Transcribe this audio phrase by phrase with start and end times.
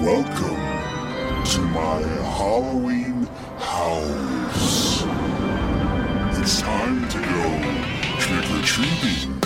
[0.00, 0.54] Welcome
[1.44, 2.00] to my
[2.36, 3.26] Halloween
[3.58, 5.02] house.
[6.38, 9.42] It's time to go trick or treating.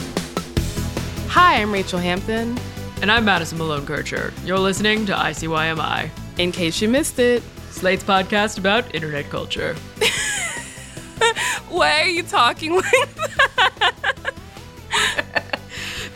[1.28, 2.58] Hi, I'm Rachelle Hampton.
[3.00, 4.32] And I'm Madison Malone Kircher.
[4.44, 9.74] You're listening to ICYMI, In case you missed it, Slate's podcast about internet culture.
[11.70, 14.31] why are you talking like that?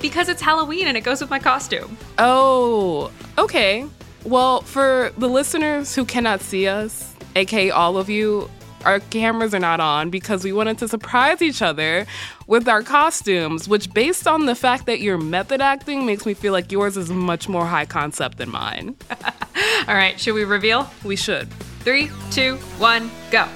[0.01, 1.97] Because it's Halloween and it goes with my costume.
[2.19, 3.87] Oh, okay.
[4.25, 8.51] Well, for the listeners who cannot see us, aka all of you,
[8.85, 12.07] our cameras are not on because we wanted to surprise each other
[12.47, 16.53] with our costumes, which, based on the fact that you're method acting, makes me feel
[16.53, 18.97] like yours is much more high concept than mine.
[19.89, 20.89] All right, should we reveal?
[21.05, 21.51] We should.
[21.81, 23.47] Three, two, one, go.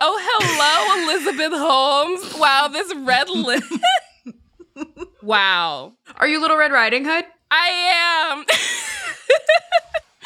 [0.00, 2.38] Oh, hello, Elizabeth Holmes.
[2.38, 3.64] Wow, this red lip.
[5.22, 5.92] wow.
[6.16, 7.24] Are you Little Red Riding Hood?
[7.50, 8.44] I am.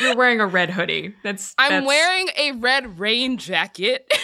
[0.01, 1.15] You're wearing a red hoodie.
[1.23, 1.55] That's.
[1.59, 4.11] I'm that's- wearing a red rain jacket.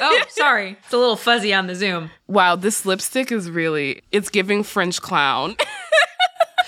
[0.00, 0.76] Oh, sorry.
[0.84, 2.10] It's a little fuzzy on the Zoom.
[2.28, 5.56] wow, this lipstick is really it's giving French clown.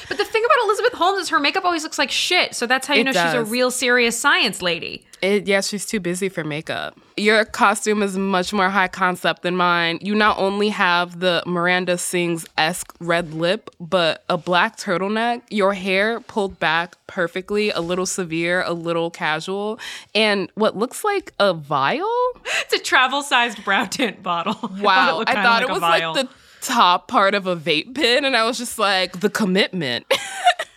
[0.09, 2.55] But the thing about Elizabeth Holmes is her makeup always looks like shit.
[2.55, 5.07] So that's how you It know she's a real serious science lady.
[5.23, 6.99] It, yeah, she's too busy for makeup.
[7.17, 9.99] Your costume is much more high concept than mine.
[10.03, 15.73] You not only have the Miranda Sings esque red lip, but a black turtleneck, your
[15.73, 19.81] hair pulled back perfectly, a little severe, a little casual,
[20.15, 22.15] and what looks like a vial.
[22.61, 24.71] It's a travel sized brow tint bottle.
[24.83, 26.13] Wow, I kinda thought like it was vial.
[26.13, 30.05] like the top part of a vape pen, and I was just like, the commitment.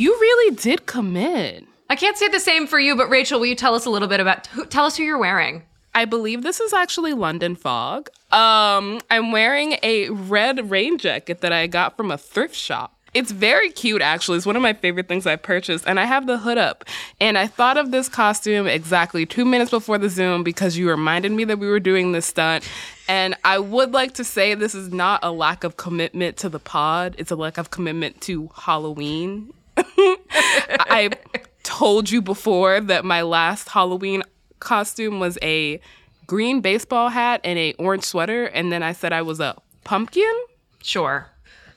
[0.00, 1.66] you really did commit.
[1.90, 4.08] I can't say the same for you, but Rachelle, will you tell us a little
[4.08, 5.62] bit about who, tell us who you're wearing?
[5.94, 8.08] I believe this is actually London Fog.
[8.32, 12.96] Um, I'm wearing a red rain jacket that I got from a thrift shop.
[13.12, 14.38] It's very cute, actually.
[14.38, 16.84] It's one of my favorite things I've purchased, and I have the hood up.
[17.20, 21.32] And I thought of this costume exactly two minutes before the Zoom because you reminded
[21.32, 22.66] me that we were doing this stunt.
[23.06, 26.60] And I would like to say this is not a lack of commitment to the
[26.60, 29.52] pod, it's a lack of commitment to Halloween.
[30.32, 31.10] I
[31.62, 34.22] told you before that my last Halloween
[34.58, 35.80] costume was a
[36.26, 40.32] green baseball hat and a orange sweater, and then I said I was a pumpkin.
[40.82, 41.26] Sure.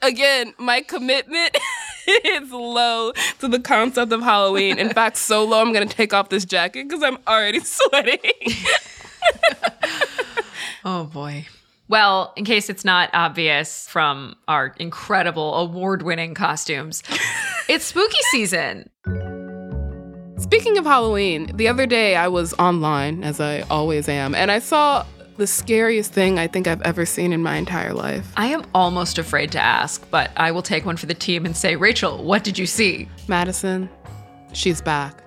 [0.02, 1.56] Again, my commitment
[2.08, 4.78] is low to the concept of Halloween.
[4.78, 8.20] In fact, so low I'm gonna take off this jacket because I'm already sweating.
[10.86, 11.48] Oh boy.
[11.94, 17.04] Well, in case it's not obvious from our incredible award winning costumes,
[17.70, 18.90] it's spooky season.
[20.40, 24.58] Speaking of Halloween, the other day I was online, as I always am, and I
[24.58, 25.06] saw
[25.38, 28.34] the scariest thing I think I've ever seen in my entire life.
[28.38, 31.56] I am almost afraid to ask, but I will take one for the team and
[31.56, 33.08] say, Rachelle, what did you see?
[33.28, 33.88] Madison,
[34.54, 35.24] she's back.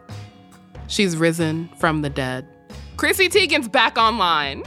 [0.89, 2.45] She's risen from the dead.
[2.97, 4.65] Chrissy Teigen's back online.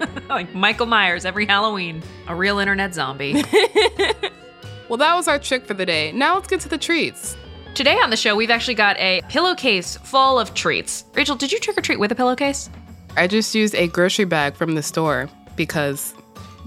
[0.28, 3.42] like Michael Myers every Halloween, a real internet zombie.
[4.88, 6.12] Well, that was our trick for the day.
[6.12, 7.36] Now let's get to the treats.
[7.74, 11.02] Today on the show, we've actually got a pillowcase full of treats.
[11.14, 12.70] Rachelle, did you trick or treat with a pillowcase?
[13.16, 16.14] I just used a grocery bag from the store because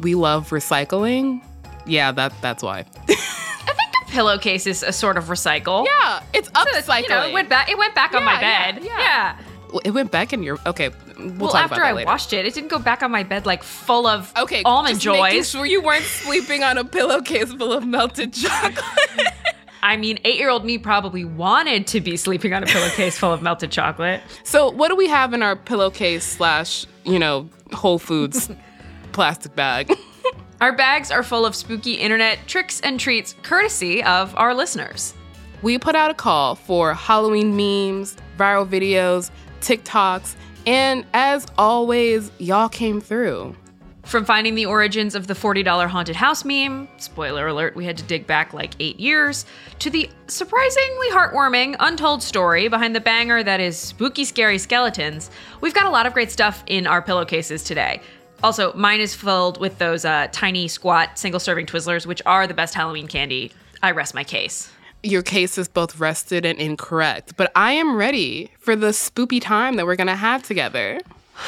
[0.01, 1.41] we love recycling.
[1.85, 2.79] Yeah, that that's why.
[2.79, 5.85] I think a pillowcase is a sort of recycle.
[5.85, 7.03] Yeah, it's So, upcycling.
[7.03, 7.69] You know, it went back.
[7.71, 8.83] It went back on my Yeah, bed.
[8.83, 9.37] yeah, yeah.
[9.71, 10.59] Well, it went back in your.
[10.65, 10.89] Okay,
[11.19, 12.05] we'll, Well, after I later.
[12.07, 15.49] washed it, it didn't go back on my bed like full of Okay, almond joys.
[15.51, 18.83] sure you weren't sleeping on a pillowcase full of melted chocolate.
[19.83, 23.71] I mean, eight-year-old me probably wanted to be sleeping on a pillowcase full of melted
[23.71, 24.21] chocolate.
[24.43, 28.49] so, what do we have in our pillowcase slash, you know, Whole Foods
[29.13, 29.91] plastic bag?
[30.61, 35.13] Our bags are full of spooky internet tricks and treats, courtesy of our listeners.
[35.61, 39.31] we put out a call for Halloween memes, viral videos,
[39.61, 40.35] TikToks,
[40.69, 43.55] and as always, y'all came through.
[44.03, 48.03] From finding the origins of the $40 haunted house meme, spoiler alert, we had to
[48.03, 49.47] dig back like eight years,
[49.79, 55.73] to the surprisingly heartwarming, untold story behind the banger that is spooky, scary skeletons, we've
[55.73, 57.99] got a lot of great stuff in our pillowcases today.
[58.43, 62.53] Also, mine is filled with those uh, tiny, squat, single serving Twizzlers, which are the
[62.53, 63.51] best Halloween candy.
[63.81, 64.71] I rest my case.
[65.01, 69.75] Your case is both rested and incorrect, but I am ready for the spoopy time
[69.77, 70.99] that we're gonna have together.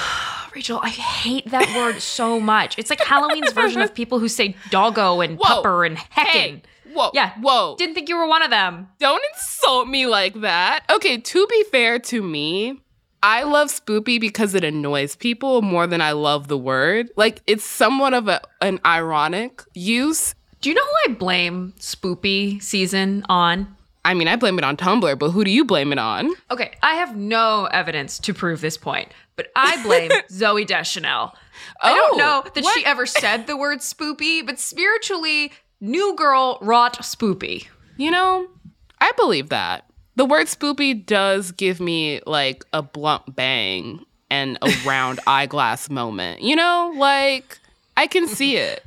[0.55, 2.77] Rachelle, I hate that word so much.
[2.77, 5.61] It's like Halloween's version of people who say doggo and Whoa.
[5.63, 6.25] pupper and heckin'.
[6.27, 6.61] Hey,
[6.93, 7.33] whoa, Yeah.
[7.41, 7.75] whoa.
[7.77, 8.87] Didn't think you were one of them.
[8.99, 10.83] Don't insult me like that.
[10.89, 12.81] Okay, to be fair to me,
[13.23, 17.09] I love spoopy because it annoys people more than I love the word.
[17.15, 20.35] Like it's somewhat of a, an ironic use.
[20.61, 23.75] Do you know who I blame spoopy season on?
[24.05, 26.31] I mean, I blame it on Tumblr, but who do you blame it on?
[26.49, 31.35] Okay, I have no evidence to prove this point, but I blame Zooey Deschanel.
[31.81, 32.77] I don't Oh, know that what?
[32.79, 37.67] she ever said the word spoopy, but spiritually, new girl wrought spoopy.
[37.97, 38.47] You know,
[38.99, 39.85] I believe that.
[40.15, 46.41] The word spoopy does give me like a blunt bang and a round eyeglass moment.
[46.41, 47.59] You know, like
[47.97, 48.83] I can see it.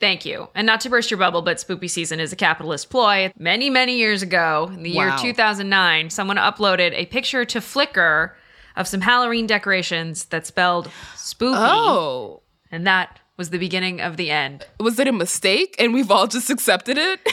[0.00, 0.48] Thank you.
[0.54, 3.32] And not to burst your bubble, but spoopy season is a capitalist ploy.
[3.38, 8.32] Many, many years ago, in the year 2009, someone uploaded a picture to Flickr
[8.76, 11.54] of some Halloween decorations that spelled spoopy.
[11.56, 12.42] Oh,
[12.72, 14.66] And that was the beginning of the end.
[14.78, 17.20] was it a mistake and we've all just accepted it?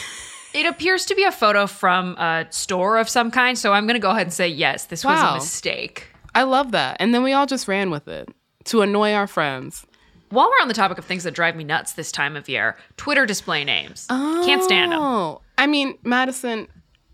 [0.54, 3.96] It appears to be a photo from a store of some kind, so I'm going
[3.96, 6.08] to go ahead and say yes, this was a mistake.
[6.34, 6.98] I love that.
[7.00, 8.30] And then we all just ran with it
[8.64, 9.86] to annoy our friends.
[10.30, 12.76] While we're on the topic of things that drive me nuts this time of year,
[12.98, 14.08] Twitter display names.
[14.10, 15.00] Oh, Can't stand them.
[15.02, 16.68] Oh, I mean, Madison.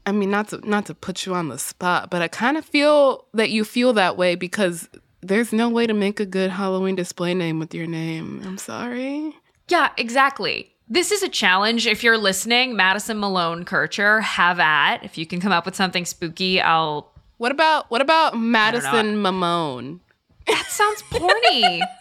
[0.05, 2.65] I mean, not to not to put you on the spot, but I kind of
[2.65, 4.89] feel that you feel that way because
[5.21, 8.41] there's no way to make a good Halloween display name with your name.
[8.43, 9.35] I'm sorry.
[9.69, 10.73] Yeah, exactly.
[10.89, 11.87] This is a challenge.
[11.87, 15.03] If you're listening, Madison Malone Kircher, have at.
[15.05, 17.11] If you can come up with something spooky, I'll.
[17.37, 18.37] What about what about.
[18.37, 19.99] Madison Mamone?
[20.47, 21.79] That sounds porny.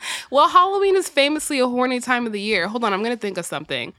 [0.30, 2.68] Well, Halloween is famously a horny time of the year.
[2.68, 3.92] Hold on, I'm gonna think of something.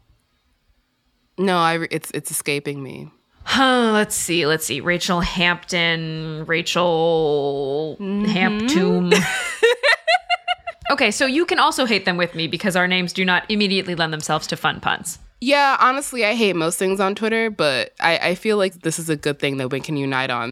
[1.37, 3.09] No, I it's it's escaping me.
[3.43, 4.45] Huh, let's see.
[4.45, 4.81] Let's see.
[4.81, 8.25] Rachelle Hampton, Rachelle mm-hmm.
[8.25, 9.13] Hamptoon.
[10.91, 13.95] okay, so you can also hate them with me because our names do not immediately
[13.95, 15.19] lend themselves to fun puns.
[15.41, 19.09] Yeah, honestly, I hate most things on Twitter, but I, I feel like this is
[19.09, 20.51] a good thing that we can unite on.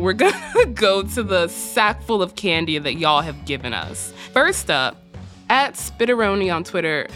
[0.00, 4.12] We're gonna go to the sack full of candy that y'all have given us.
[4.32, 4.96] First up,
[5.48, 7.08] at Spitteroni on Twitter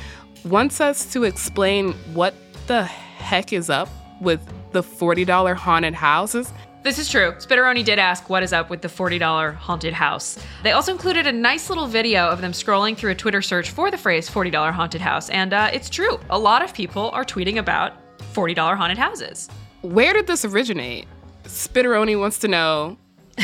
[0.44, 2.34] wants us to explain what
[2.66, 3.88] the heck is up
[4.20, 4.40] with
[4.72, 6.52] the $40 haunted houses.
[6.82, 7.32] This is true.
[7.32, 10.38] Spitteroni did ask what is up with the $40 haunted house.
[10.62, 13.90] They also included a nice little video of them scrolling through a Twitter search for
[13.90, 15.28] the phrase $40 haunted house.
[15.28, 16.18] And uh, it's true.
[16.30, 17.92] A lot of people are tweeting about
[18.32, 19.50] $40 haunted houses.
[19.82, 21.06] Where did this originate?
[21.50, 22.97] Spitteroni wants to know.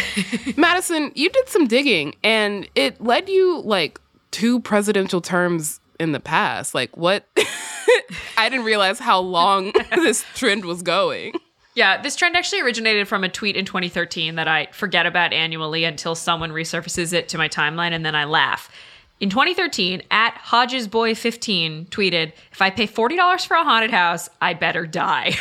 [0.56, 4.00] Madison, you did some digging and it led you like
[4.31, 6.75] two presidential terms in the past.
[6.75, 7.26] Like, what?
[8.38, 11.35] I didn't realize how long this trend was going.
[11.75, 15.85] Yeah, this trend actually originated from a tweet in 2013 that I forget about annually
[15.85, 18.70] until someone resurfaces it to my timeline and then I laugh.
[19.19, 24.87] In 2013, at HodgesBoy15 tweeted, If I pay $40 for a haunted house, I better
[24.87, 25.37] die.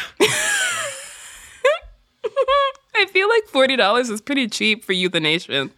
[2.96, 5.72] I feel like $40 is pretty cheap for euthanation.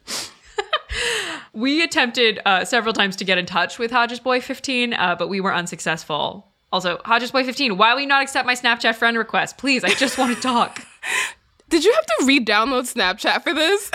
[1.54, 5.28] we attempted uh, several times to get in touch with Hodges Boy 15, uh, but
[5.28, 6.48] we were unsuccessful.
[6.72, 9.58] Also, Hodges Boy 15, why will you not accept my Snapchat friend request?
[9.58, 10.86] Please, I just want to talk.
[11.70, 13.92] Did you have to re download Snapchat for this?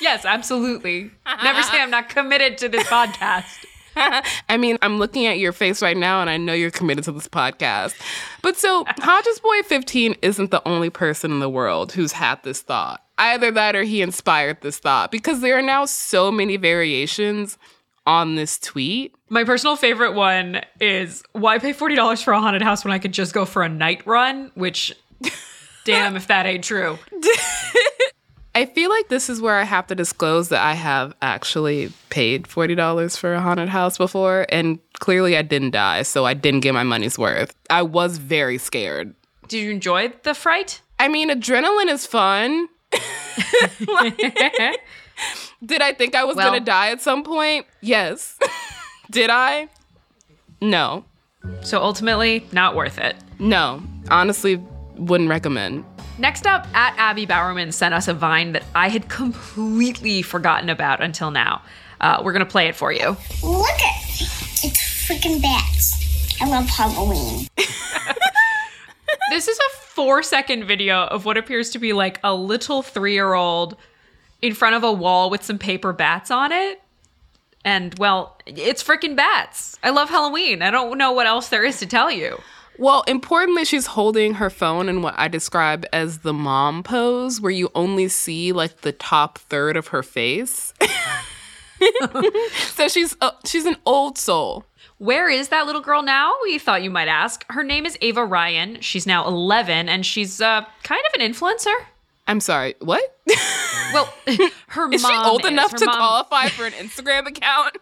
[0.00, 1.10] yes, absolutely.
[1.42, 3.64] Never say I'm not committed to this podcast.
[4.48, 7.12] I mean, I'm looking at your face right now and I know you're committed to
[7.12, 7.94] this podcast.
[8.42, 12.60] But so, Hodges Boy 15 isn't the only person in the world who's had this
[12.60, 13.02] thought.
[13.16, 17.58] Either that or he inspired this thought because there are now so many variations
[18.06, 19.14] on this tweet.
[19.28, 23.12] My personal favorite one is why pay $40 for a haunted house when I could
[23.12, 24.50] just go for a night run?
[24.54, 24.92] Which,
[25.84, 26.98] damn, if that ain't true.
[28.54, 32.44] I feel like this is where I have to disclose that I have actually paid
[32.44, 36.72] $40 for a haunted house before, and clearly I didn't die, so I didn't get
[36.72, 37.54] my money's worth.
[37.68, 39.14] I was very scared.
[39.48, 40.80] Did you enjoy the fright?
[41.00, 42.68] I mean, adrenaline is fun.
[43.88, 44.16] Like,
[45.64, 47.66] did I think I was Well- gonna die at some point?
[47.80, 48.38] Yes.
[49.10, 49.68] did I?
[50.60, 51.04] No.
[51.62, 53.16] So ultimately, not worth it.
[53.38, 53.82] No.
[54.10, 54.56] Honestly,
[54.96, 55.84] wouldn't recommend.
[56.18, 61.02] Next up, at Abby Bowerman sent us a vine that I had completely forgotten about
[61.02, 61.62] until now.
[62.00, 63.16] Uh, we're gonna play it for you.
[63.42, 64.20] Look at
[64.62, 66.40] it's freaking bats.
[66.40, 67.46] I love Halloween.
[69.30, 73.14] This is a four second video of what appears to be like a little three
[73.14, 73.76] year old
[74.42, 76.80] in front of a wall with some paper bats on it.
[77.64, 79.78] And well, it's freaking bats.
[79.82, 80.60] I love Halloween.
[80.62, 82.38] I don't know what else there is to tell you.
[82.78, 87.52] Well, importantly, she's holding her phone in what I describe as the mom pose, where
[87.52, 90.72] you only see like the top third of her face.
[92.74, 94.64] so she's uh, she's an old soul.
[94.98, 96.32] Where is that little girl now?
[96.44, 97.44] We thought you might ask.
[97.50, 98.80] Her name is Ava Ryan.
[98.80, 101.74] She's now 11 and she's uh, kind of an influencer.
[102.26, 103.02] I'm sorry, what?
[103.92, 104.12] Well,
[104.68, 105.50] her Is mom she old is.
[105.50, 107.76] enough Her to mom- qualify for an Instagram account?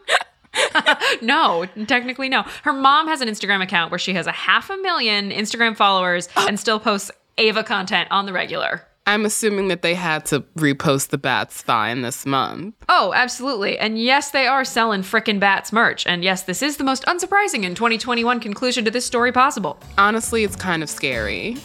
[1.23, 2.43] No, technically no.
[2.63, 6.29] Her mom has an Instagram account where she has a half a million Instagram followers
[6.37, 8.83] and still posts Ava content on the regular.
[9.05, 12.77] I'm assuming that they had to repost the Bats Vine this month.
[12.89, 13.77] Oh, absolutely.
[13.77, 16.07] And yes, they are selling frickin' Bats merch.
[16.07, 19.81] And yes, this is the most unsurprising in 2021 conclusion to this story possible.
[19.99, 21.57] Honestly, it's kind of scary.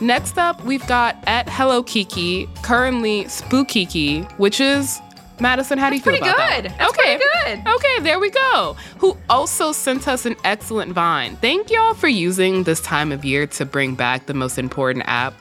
[0.00, 4.98] Next up, we've got at Hello Kiki, currently Spookiki, which is
[5.40, 5.78] Madison.
[5.78, 6.62] How do you feel pretty about that?
[6.62, 6.72] good.
[6.72, 7.74] That's okay, pretty good.
[7.74, 8.76] Okay, there we go.
[8.98, 11.36] Who also sent us an excellent vine.
[11.36, 15.34] Thank y'all for using this time of year to bring back the most important app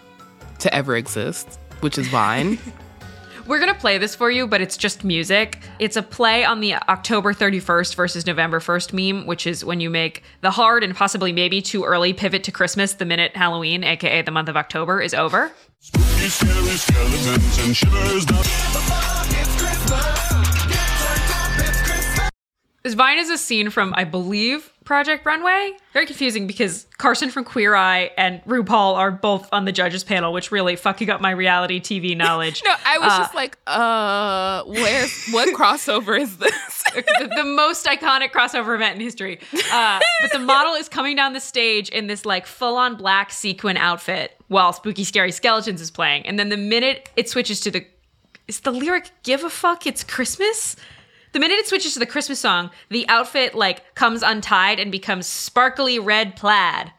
[0.59, 2.57] to ever exist, which is Vine.
[3.49, 5.57] We're going to play this for you, but it's just music.
[5.79, 9.89] It's a play on the October 31st versus November 1st meme, which is when you
[9.89, 14.21] make the hard and possibly maybe too early pivot to Christmas the minute Halloween, aka
[14.21, 15.51] the month of October, is over.
[15.79, 19.58] Spooky, scary skeletons and shivers down.
[22.81, 25.73] This Vine is a scene from, I believe, Project Runway.
[25.93, 30.31] Very confusing because Carson from Queer Eye and RuPaul are both on the judges panel,
[30.31, 32.61] which really fucking up my reality TV knowledge.
[32.65, 36.83] no, I was Uh, just like, uh, where, what crossover is this?
[36.95, 39.39] the, the most iconic crossover event in history.
[39.73, 43.31] Uh, but the model is coming down the stage in this like full on black
[43.31, 46.25] sequin outfit while Spooky Scary Skeletons is playing.
[46.25, 47.85] And then the minute it switches to the.
[48.49, 49.85] Is the lyric give a fuck?
[49.85, 50.75] It's Christmas?
[51.33, 55.27] The minute it switches to the Christmas song, the outfit like comes untied and becomes
[55.27, 56.91] sparkly red plaid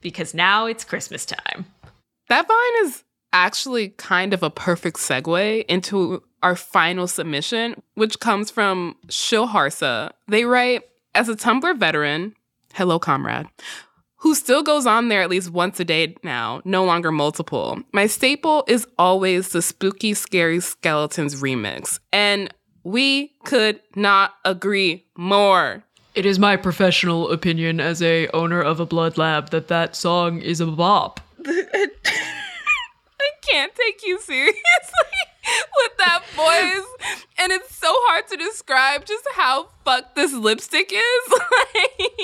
[0.00, 1.66] because now it's Christmas time.
[2.28, 8.50] That vine is actually kind of a perfect segue into our final submission, which comes
[8.50, 10.10] from Shilharsa.
[10.26, 10.82] They write,
[11.14, 12.34] as a Tumblr veteran,
[12.74, 13.46] hello, comrade,
[14.18, 17.80] who still goes on there at least once a day now, no longer multiple.
[17.92, 22.00] My staple is always the spooky, scary skeletons remix.
[22.12, 25.84] And we could not agree more.
[26.14, 30.40] It is my professional opinion as a owner of a blood lab that that song
[30.40, 31.20] is a bop.
[31.46, 31.88] I
[33.48, 34.58] can't take you seriously
[35.76, 37.16] with that voice.
[37.38, 41.40] And it's so hard to describe just how fucked this lipstick is.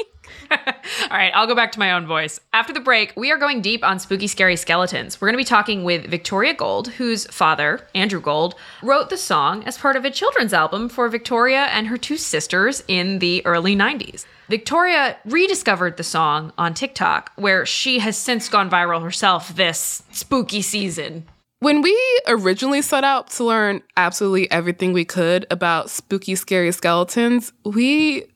[0.50, 2.40] All right, I'll go back to my own voice.
[2.52, 5.20] After the break, we are going deep on spooky, scary skeletons.
[5.20, 9.64] We're going to be talking with Victoria Gold, whose father, Andrew Gold, wrote the song
[9.64, 13.74] as part of a children's album for Victoria and her two sisters in the early
[13.74, 14.26] 90s.
[14.48, 20.60] Victoria rediscovered the song on TikTok, where she has since gone viral herself this spooky
[20.60, 21.26] season.
[21.64, 27.54] When we originally set out to learn absolutely everything we could about spooky, scary skeletons,
[27.64, 28.26] we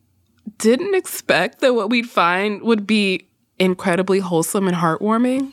[0.57, 5.53] didn't expect that what we'd find would be incredibly wholesome and heartwarming.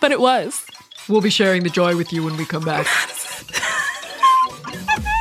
[0.00, 0.66] But it was.
[1.06, 2.86] We'll be sharing the joy with you when we come back.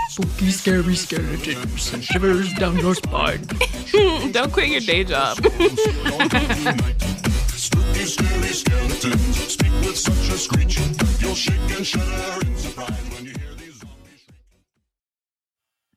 [0.08, 3.46] Spooky, scary skeletons and shivers down your spine.
[4.32, 5.40] Don't quit your day job.
[7.66, 10.78] Spooky, scary skeletons speak with such a screech.
[11.20, 14.62] You'll shake and shudder in surprise when you hear these zombies shriek.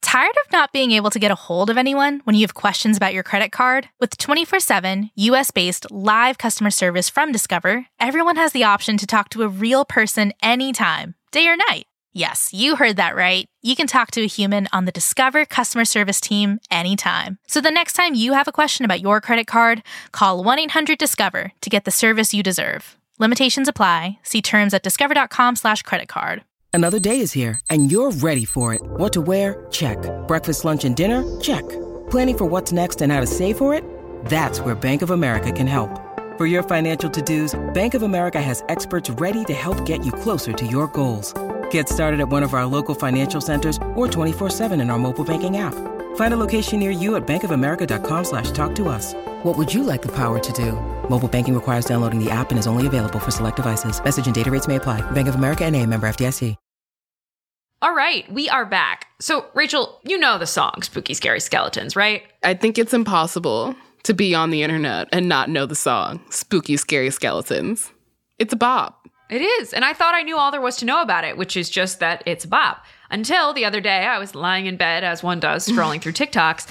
[0.00, 2.96] Tired of not being able to get a hold of anyone when you have questions
[2.96, 3.90] about your credit card?
[4.00, 9.06] With 24 7 US based live customer service from Discover, everyone has the option to
[9.06, 11.87] talk to a real person anytime, day or night.
[12.18, 13.46] Yes, you heard that right.
[13.62, 17.38] You can talk to a human on the Discover customer service team anytime.
[17.46, 20.98] So the next time you have a question about your credit card, call 1 800
[20.98, 22.96] Discover to get the service you deserve.
[23.20, 24.18] Limitations apply.
[24.24, 26.42] See terms at discover.com/slash credit card.
[26.72, 28.82] Another day is here, and you're ready for it.
[28.82, 29.64] What to wear?
[29.70, 29.98] Check.
[30.26, 31.22] Breakfast, lunch, and dinner?
[31.40, 31.68] Check.
[32.10, 33.84] Planning for what's next and how to save for it?
[34.26, 35.90] That's where Bank of America can help.
[36.36, 40.52] For your financial to-dos, Bank of America has experts ready to help get you closer
[40.52, 41.32] to your goals.
[41.70, 45.56] Get started at one of our local financial centers or 24-7 in our mobile banking
[45.56, 45.74] app.
[46.14, 49.14] Find a location near you at bankofamerica.com slash talk to us.
[49.42, 50.72] What would you like the power to do?
[51.10, 54.02] Mobile banking requires downloading the app and is only available for select devices.
[54.04, 55.00] Message and data rates may apply.
[55.10, 56.54] Bank of America and a member FDIC.
[57.80, 59.06] All right, we are back.
[59.20, 62.24] So, Rachelle, you know the song Spooky Scary Skeletons, right?
[62.42, 66.76] I think it's impossible to be on the internet and not know the song Spooky
[66.76, 67.92] Scary Skeletons.
[68.40, 68.97] It's a bop.
[69.30, 69.74] It is.
[69.74, 72.00] And I thought I knew all there was to know about it, which is just
[72.00, 72.84] that it's a bop.
[73.10, 76.66] Until the other day, I was lying in bed, as one does, scrolling through TikToks,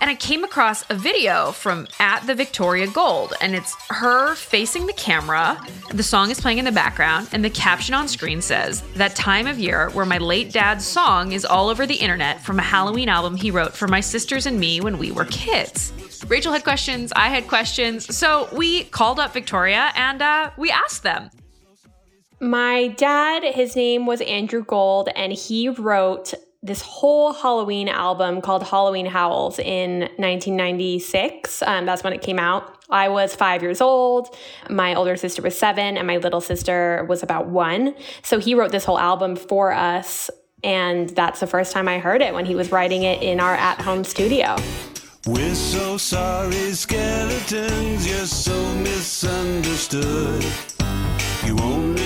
[0.00, 3.34] and I came across a video from at the Victoria Gold.
[3.40, 5.58] And it's her facing the camera.
[5.90, 9.46] The song is playing in the background, and the caption on screen says, That time
[9.46, 13.08] of year where my late dad's song is all over the internet from a Halloween
[13.08, 15.92] album he wrote for my sisters and me when we were kids.
[16.26, 21.02] Rachelle had questions, I had questions, so we called up Victoria and uh, we asked
[21.02, 21.30] them.
[22.42, 26.32] My dad, his name was Andrew Gold, and he wrote
[26.62, 31.60] this whole Halloween album called Halloween Howls in 1996.
[31.60, 32.82] Um, that's when it came out.
[32.88, 34.34] I was five years old.
[34.70, 37.94] My older sister was seven, and my little sister was about one.
[38.22, 40.30] So he wrote this whole album for us.
[40.64, 43.54] And that's the first time I heard it when he was writing it in our
[43.54, 44.56] at home studio.
[45.26, 50.44] We're so sorry, skeletons, you're so misunderstood.
[51.44, 51.99] You only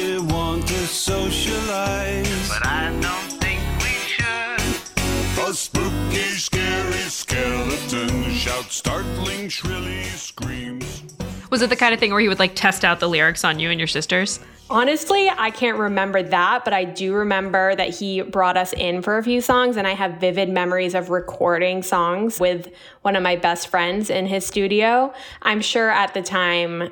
[1.04, 2.49] socialize.
[2.49, 5.46] But I don't think we should.
[5.46, 11.02] A spooky, scary skeleton shouts startling, shrilly screams.
[11.50, 13.58] Was it the kind of thing where he would like test out the lyrics on
[13.58, 14.40] you and your sisters?
[14.70, 19.18] Honestly, I can't remember that, but I do remember that he brought us in for
[19.18, 23.37] a few songs, and I have vivid memories of recording songs with one of my
[23.37, 25.12] best friends in his studio.
[25.42, 26.90] I'm sure at the time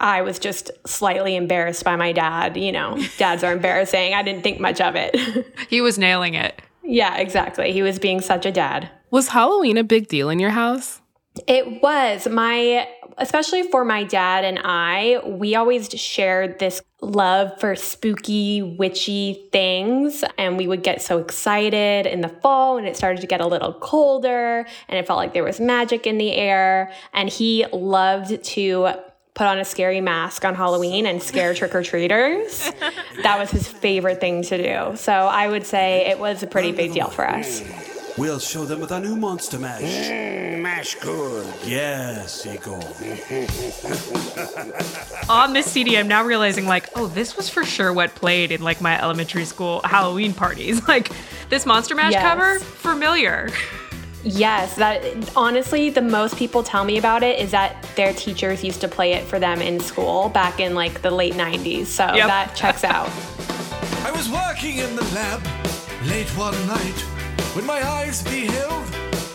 [0.00, 2.56] I was just slightly embarrassed by my dad.
[2.56, 4.14] You know, dads are embarrassing.
[4.14, 5.16] I didn't think much of it.
[5.68, 6.60] He was nailing it.
[6.82, 7.70] yeah, exactly.
[7.72, 8.90] He was being such a dad.
[9.10, 11.00] Was Halloween a big deal in your house?
[11.46, 12.88] It was my,
[13.18, 20.24] especially for my dad and I, we always shared this love for spooky, witchy things.
[20.38, 23.46] And we would get so excited in the fall when it started to get a
[23.46, 26.92] little colder and it felt like there was magic in the air.
[27.12, 28.94] And he loved to
[29.40, 32.70] put on a scary mask on Halloween and scare trick or treaters.
[33.22, 34.94] that was his favorite thing to do.
[34.98, 37.64] So I would say it was a pretty big deal for us.
[38.18, 39.80] We'll show them with our new monster mash.
[39.80, 41.46] Mmm, mash good.
[41.64, 42.84] Yes, Eagle.
[45.30, 48.60] On this CD, I'm now realizing like, oh, this was for sure what played in
[48.60, 50.82] like my elementary school Halloween parties.
[50.86, 51.10] Like
[51.48, 52.22] this Monster Mash Yes.
[52.22, 53.48] cover, familiar.
[54.22, 55.02] Yes, that
[55.36, 59.12] honestly, the most people tell me about it is that their teachers used to play
[59.14, 61.86] it for them in school back in like the late 90s.
[61.86, 62.26] So Yep.
[62.26, 63.08] that checks out.
[64.04, 65.42] I was working in the lab
[66.04, 67.00] late one night
[67.54, 68.86] when my eyes beheld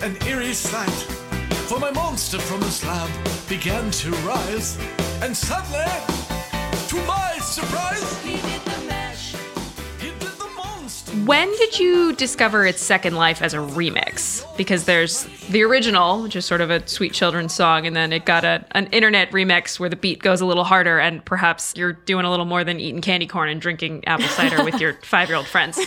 [0.04, 0.90] an eerie sight.
[1.68, 3.10] For my monster from the slab
[3.50, 4.78] began to rise,
[5.24, 5.86] and suddenly,
[6.90, 8.04] to my surprise,
[11.26, 14.46] When did you discover its second life as a remix?
[14.58, 18.26] Because there's the original, which is sort of a sweet children's song, and then it
[18.26, 21.94] got a, an internet remix where the beat goes a little harder, and perhaps you're
[21.94, 25.28] doing a little more than eating candy corn and drinking apple cider with your five
[25.28, 25.80] year old friends.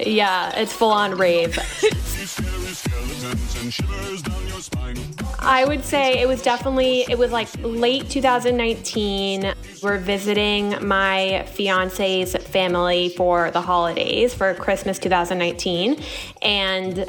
[0.00, 1.58] Yeah, it's full on rave.
[5.40, 9.54] I would say it was definitely it was like late 2019.
[9.82, 16.00] We're visiting my fiance's family for the holidays for Christmas 2019
[16.42, 17.08] and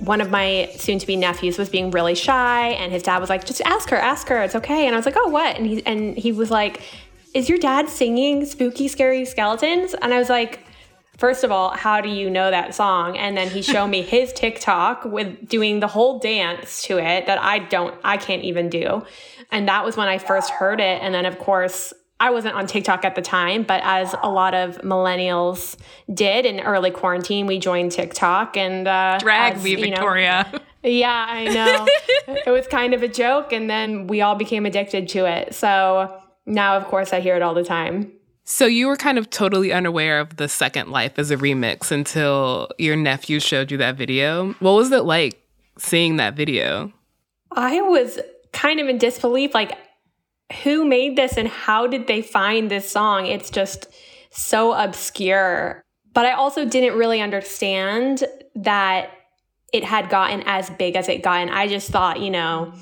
[0.00, 3.30] one of my soon to be nephews was being really shy and his dad was
[3.30, 4.86] like just ask her ask her it's okay.
[4.86, 5.56] And I was like oh what?
[5.56, 6.82] And he and he was like
[7.34, 9.94] is your dad singing spooky scary skeletons?
[9.94, 10.60] And I was like
[11.22, 13.16] First of all, how do you know that song?
[13.16, 17.40] And then he showed me his TikTok with doing the whole dance to it that
[17.40, 19.04] I don't, I can't even do.
[19.52, 21.00] And that was when I first heard it.
[21.00, 24.52] And then, of course, I wasn't on TikTok at the time, but as a lot
[24.52, 25.76] of millennials
[26.12, 30.60] did in early quarantine, we joined TikTok and uh, Drag as, me, you know- Victoria.
[30.82, 31.86] yeah, I know.
[32.34, 35.54] it was kind of a joke, and then we all became addicted to it.
[35.54, 38.10] So now, of course, I hear it all the time.
[38.44, 42.68] So you were kind of totally unaware of the second life as a remix until
[42.78, 44.52] your nephew showed you that video.
[44.54, 45.40] What was it like
[45.78, 46.92] seeing that video?
[47.52, 48.18] I was
[48.52, 49.78] kind of in disbelief like
[50.62, 53.26] who made this and how did they find this song?
[53.26, 53.86] It's just
[54.30, 55.82] so obscure.
[56.12, 58.24] But I also didn't really understand
[58.54, 59.10] that
[59.72, 61.40] it had gotten as big as it got.
[61.40, 62.74] And I just thought, you know,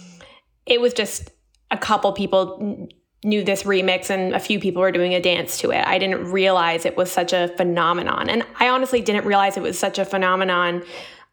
[0.66, 1.30] it was just
[1.70, 2.88] a couple people
[3.22, 5.86] knew this remix and a few people were doing a dance to it.
[5.86, 8.30] I didn't realize it was such a phenomenon.
[8.30, 10.82] And I honestly didn't realize it was such a phenomenon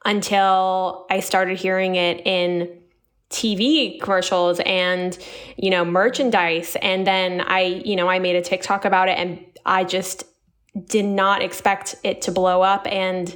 [0.04, 2.82] until I started hearing it in
[3.30, 5.18] TV commercials and
[5.58, 9.44] you know merchandise and then I you know I made a TikTok about it and
[9.66, 10.24] I just
[10.86, 13.36] did not expect it to blow up and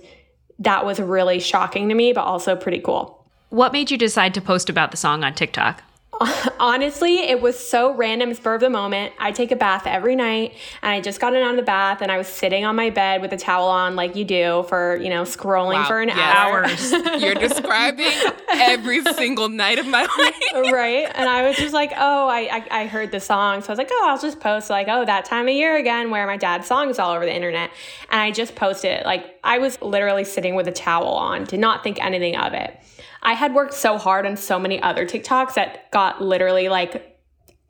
[0.59, 3.29] that was really shocking to me but also pretty cool.
[3.49, 5.83] What made you decide to post about the song on TikTok?
[6.60, 9.13] honestly, it was so random, spur of the moment.
[9.19, 12.01] I take a bath every night, and I just got in out of the bath,
[12.01, 14.97] and I was sitting on my bed with a towel on, like you do, for
[14.97, 16.93] you know scrolling Wow, for an yes.
[16.93, 17.17] hour.
[17.17, 18.12] You're describing
[18.49, 20.71] every single night of my life.
[20.73, 21.12] right?
[21.13, 23.77] And I was just like, oh, I, I I heard the song, so I was
[23.77, 26.67] like, oh, I'll just post like, oh, that time of year again, where my dad's
[26.67, 27.71] song is all over the internet,
[28.10, 29.05] and I just posted it.
[29.05, 32.77] Like I was literally sitting with a towel on, did not think anything of it.
[33.21, 37.19] I had worked so hard on so many other TikToks that got literally like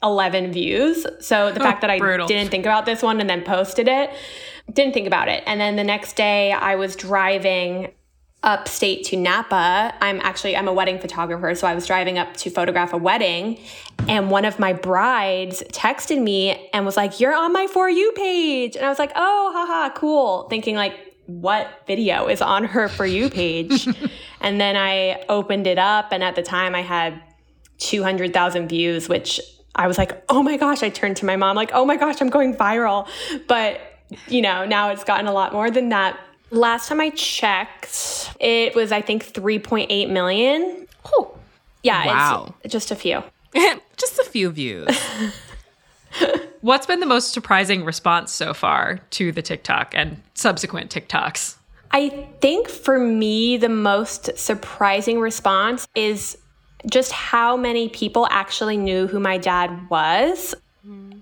[0.04, 1.06] 11 views.
[1.20, 2.28] So the oh, fact that I brutal.
[2.28, 4.12] didn't think about this one and then posted it,
[4.72, 5.44] didn't think about it.
[5.46, 7.92] And then the next day I was driving
[8.44, 9.94] upstate to Napa.
[10.02, 13.60] I'm actually I'm a wedding photographer, so I was driving up to photograph a wedding
[14.08, 18.12] and one of my brides texted me and was like, "You're on my for you
[18.14, 22.88] page." And I was like, "Oh, haha, cool." Thinking like what video is on her
[22.90, 23.88] for you page?
[24.42, 27.22] and then I opened it up and at the time I had
[27.80, 29.40] 200,000 views, which
[29.76, 32.22] I was like, "Oh my gosh." I turned to my mom like, "Oh my gosh,
[32.22, 33.08] I'm going viral."
[33.48, 33.80] But,
[34.28, 36.20] you know, now it's gotten a lot more than that.
[36.52, 40.88] Last time I checked, it was I think 3.8 million.
[41.06, 41.38] Oh,
[41.84, 42.54] Yeah, Wow.
[42.64, 43.24] it's just a few.
[43.98, 44.88] Just a few views.
[46.62, 51.56] What's been the most surprising response so far to the TikTok and subsequent TikToks?
[51.90, 56.38] I think for me, the most surprising response is
[56.90, 60.54] just how many people actually knew who my dad was,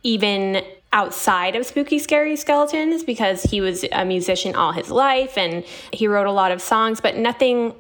[0.03, 5.63] even outside of Spooky Scary Skeletons, because he was a musician all his life and
[5.93, 7.73] he wrote a lot of songs, but nothing,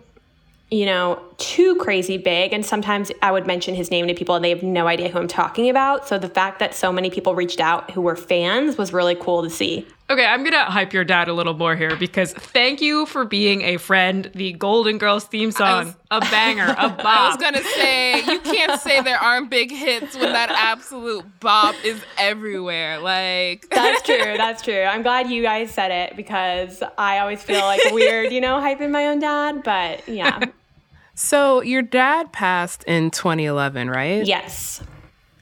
[0.71, 2.53] you know, too crazy big.
[2.53, 5.17] And sometimes I would mention his name to people and they have no idea who
[5.17, 6.07] I'm talking about.
[6.07, 9.43] So the fact that so many people reached out who were fans was really cool
[9.43, 9.87] to see.
[10.09, 13.61] Okay, I'm gonna hype your dad a little more here because thank you for being
[13.61, 14.31] a friend.
[14.33, 17.05] The Golden Girls theme song, a banger, a bop.
[17.05, 21.75] I was gonna say you can't say there aren't big hits when that absolute bop
[21.85, 22.97] is everywhere.
[22.99, 24.17] Like That's true.
[24.35, 24.81] That's true.
[24.81, 28.89] I'm glad you guys said it because I always feel like weird, you know, hyping
[28.89, 29.61] my own dad.
[29.63, 30.39] But yeah,
[31.13, 34.25] So your dad passed in 2011, right?
[34.25, 34.81] yes.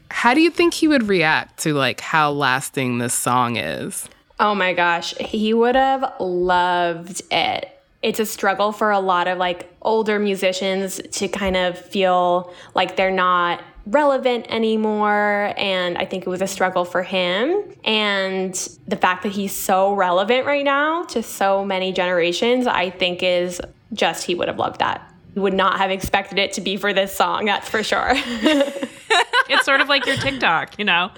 [0.10, 4.10] How do you think he would react to like how lasting this song is?
[4.39, 7.71] Oh my gosh, he would have loved it.
[8.04, 12.95] It's a struggle for a lot of like older musicians to kind of feel like
[12.95, 15.54] they're not relevant anymore.
[15.58, 17.63] And I think it was a struggle for him.
[17.84, 18.54] And
[18.88, 23.60] the fact that he's so relevant right now to so many generations, I think is
[23.93, 25.07] just, he would have loved that.
[25.38, 28.08] He would not have expected it to be for this song, that's for sure.
[28.15, 31.12] it's sort of like your TikTok, you know,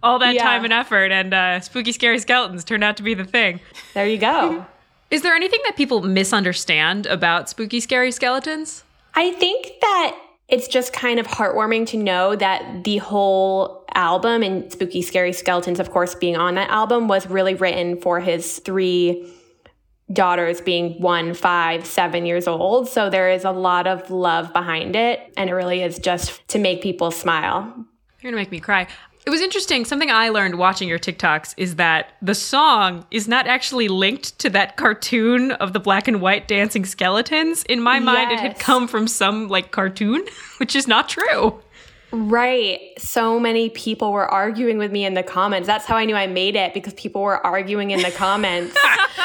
[0.00, 0.44] all that Yeah.
[0.44, 3.58] time and effort, and uh, spooky, scary skeletons turned out to be the thing.
[3.94, 4.64] there you go.
[5.10, 8.84] Is there anything that people misunderstand about spooky, scary skeletons?
[9.16, 14.70] I think that it's just kind of heartwarming to know that the whole album and
[14.70, 19.28] Spooky Scary Skeletons, of course, being on that album, was really written for his three
[20.12, 22.88] daughters being one, five, seven years old.
[22.88, 25.32] So there is a lot of love behind it.
[25.36, 27.64] And it really is just to make people smile.
[28.20, 28.86] You're gonna make me cry.
[29.26, 29.86] It was interesting.
[29.86, 34.50] Something I learned watching your TikToks is that the song is not actually linked to
[34.50, 37.62] that cartoon of the black and white dancing skeletons.
[37.64, 40.26] In my mind, it had come from some like cartoon,
[40.58, 41.58] which is not true.
[42.14, 42.92] Right.
[42.96, 45.66] So many people were arguing with me in the comments.
[45.66, 48.76] That's how I knew I made it because people were arguing in the comments.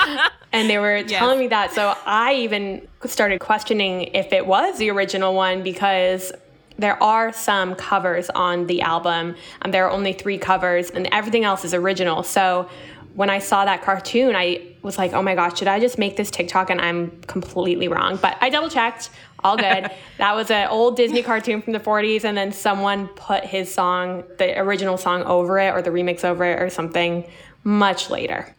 [0.52, 1.72] and they were telling me that.
[1.72, 6.32] So I even started questioning if it was the original one because
[6.80, 9.36] there are some covers on the album.
[9.62, 12.24] Um, there are only three covers, and everything else is original.
[12.24, 12.70] So
[13.14, 16.16] when I saw that cartoon, I was like, oh my gosh, should I just make
[16.16, 16.70] this TikTok?
[16.70, 18.18] And I'm completely wrong.
[18.18, 19.10] But I double checked.
[19.44, 19.90] All good.
[20.18, 24.24] that was an old Disney cartoon from the 40s, and then someone put his song,
[24.38, 27.26] the original song, over it or the remix over it or something
[27.64, 28.54] much later.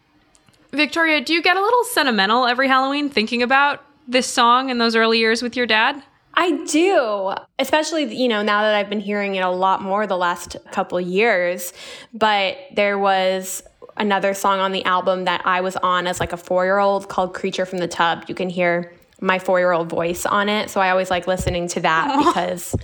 [0.71, 4.95] Victoria, do you get a little sentimental every Halloween thinking about this song and those
[4.95, 6.01] early years with your dad?
[6.33, 10.17] I do, especially you know now that I've been hearing it a lot more the
[10.17, 11.73] last couple years.
[12.13, 13.63] But there was
[14.01, 17.07] another song on the album that I was on as like a four year old
[17.07, 20.69] called "Creature from the Tub." You can hear my four year old voice on it,
[20.69, 22.75] so I always like listening to that because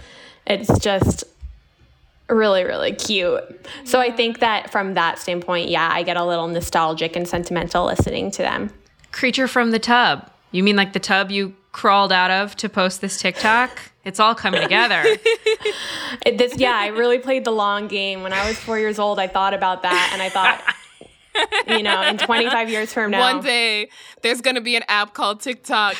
[0.45, 1.23] it's just
[2.29, 3.41] really really cute.
[3.83, 7.85] So I think that from that standpoint, yeah, I get a little nostalgic and sentimental
[7.85, 8.69] listening to them.
[9.11, 10.29] Creature from the tub.
[10.51, 13.71] You mean like the tub you crawled out of to post this TikTok?
[14.05, 15.03] It's all coming together.
[16.25, 18.23] It- This, yeah, I really played the long game.
[18.23, 20.61] When I was four years old, I thought about that, and I thought,
[21.67, 23.89] you know, in 25 years from now, One day
[24.21, 25.95] there's gonna be an app called TikTok.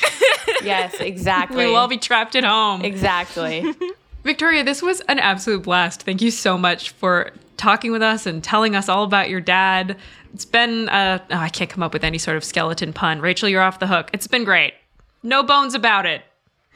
[0.62, 2.84] yes, exactly, we'll all be trapped at home.
[2.84, 3.64] exactly.
[4.24, 6.02] Victoria, this was an absolute blast.
[6.02, 9.96] Thank you so much for talking with us and telling us all about your dad.
[10.34, 13.20] It's been, uh, oh, I can't come up with any sort of skeleton pun.
[13.20, 14.10] Rachelle, you're off the hook.
[14.12, 14.74] It's been great.
[15.22, 16.22] No bones about it.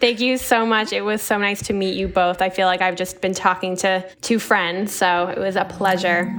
[0.03, 0.93] Thank you so much.
[0.93, 2.43] It was so nice to meet you both.
[2.43, 6.35] I feel like I've just been talking to two friends, so it was a pleasure.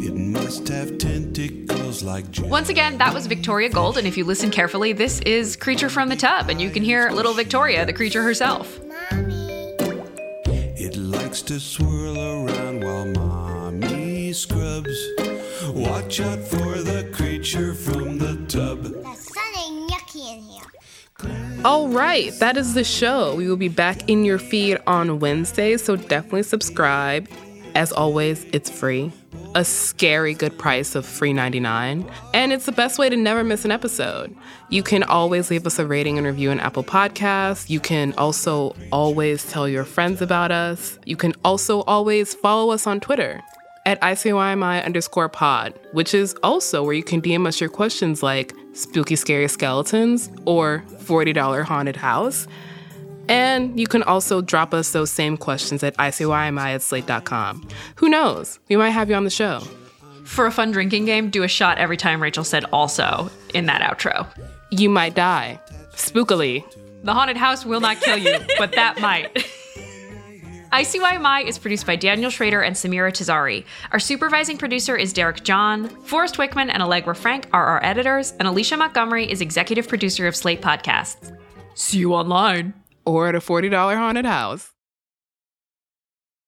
[0.00, 4.52] It must have tentacles like Once again, that was Victoria Gold, and if you listen
[4.52, 8.22] carefully, this is Creature from the Tub, and you can hear little Victoria, the creature
[8.22, 8.78] herself.
[10.80, 14.96] It likes to swirl around while mommy scrubs.
[15.74, 18.94] Watch out for the creature from the tub.
[20.08, 21.64] Yucky in here.
[21.64, 23.34] All right, that is the show.
[23.34, 27.28] We will be back in your feed on Wednesday, so definitely subscribe.
[27.74, 29.12] As always, it's free.
[29.54, 33.64] A scary good price of free 99, and it's the best way to never miss
[33.64, 34.34] an episode.
[34.68, 37.68] You can always leave us a rating and review in Apple Podcasts.
[37.68, 40.98] You can also always tell your friends about us.
[41.04, 43.42] You can also always follow us on Twitter
[43.86, 48.52] at ICYMI underscore pod, which is also where you can DM us your questions like
[48.78, 52.46] spooky, scary skeletons or $40 haunted house.
[53.28, 57.68] And you can also drop us those same questions at ICYMI at slate.com.
[57.96, 58.58] Who knows?
[58.68, 59.60] We might have you on the show.
[60.24, 63.82] For a fun drinking game, do a shot every time Rachelle said also in that
[63.82, 64.26] outro.
[64.70, 65.60] You might die.
[65.92, 66.64] Spookily.
[67.02, 69.46] The haunted house will not kill you, but that might.
[70.72, 73.64] ICYMI is produced by Daniel Schroeder and Samira Tazari.
[73.90, 75.88] Our supervising producer is Derek John.
[76.04, 80.36] Forrest Wickman and Allegra Frank are our editors, and Alicia Montgomery is executive producer of
[80.36, 81.34] Slate Podcasts.
[81.74, 82.74] See you online.
[83.06, 84.72] Or at a $40 haunted house.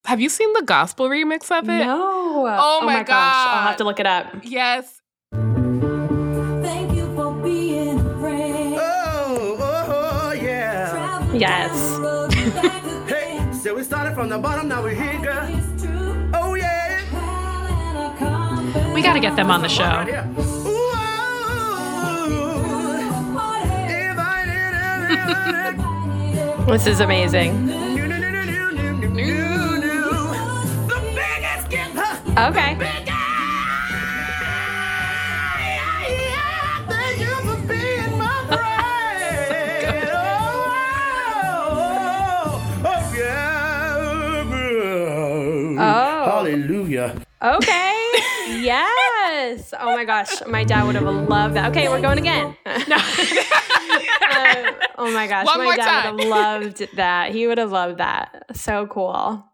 [0.05, 1.79] Have you seen the gospel remix of it?
[1.79, 2.47] No.
[2.47, 3.47] Oh, oh my gosh.
[3.49, 4.35] I'll have to look it up.
[4.43, 5.01] Yes.
[5.33, 6.91] Thank
[8.79, 9.57] oh,
[11.70, 11.70] oh,
[14.21, 15.49] from the bottom, now we're here, girl.
[16.35, 17.01] Oh, yeah.
[18.93, 20.05] We gotta get them on the show.
[26.71, 27.71] this is amazing.
[32.37, 33.20] oh,
[47.43, 48.09] Okay.
[48.63, 49.73] yes.
[49.79, 50.43] Oh my gosh.
[50.47, 51.71] My dad would have loved that.
[51.71, 52.55] Okay, we're going again.
[52.67, 52.97] no.
[52.97, 55.47] Uh, oh my gosh.
[55.47, 56.15] One my more dad time.
[56.17, 57.33] would have loved that.
[57.33, 58.45] He would have loved that.
[58.53, 59.45] So cool.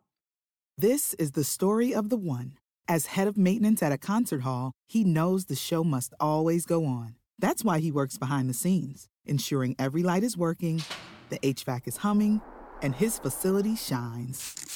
[0.77, 2.59] This is the story of the one.
[2.89, 6.85] As head of maintenance at a concert hall, he knows the show must always go
[6.85, 7.15] on.
[7.39, 10.83] That's why he works behind the scenes, ensuring every light is working,
[11.29, 12.41] the HVAC is humming,
[12.83, 14.76] and his facility shines.